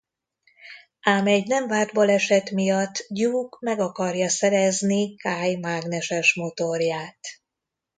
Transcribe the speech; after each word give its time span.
Ám 1.03 1.27
egy 1.27 1.47
nem 1.47 1.67
várt 1.67 1.93
baleset 1.93 2.51
miatt 2.51 3.05
Duke 3.09 3.57
meg 3.59 3.79
akarja 3.79 4.29
szerezni 4.29 5.15
Kay 5.15 5.55
mágneses 5.55 6.33
motorját. 6.35 7.19